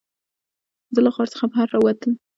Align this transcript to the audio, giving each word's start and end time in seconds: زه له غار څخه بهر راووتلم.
زه 0.93 0.99
له 1.05 1.09
غار 1.15 1.27
څخه 1.33 1.45
بهر 1.51 1.67
راووتلم. 1.73 2.15